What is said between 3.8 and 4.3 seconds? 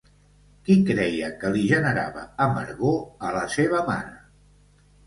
mare?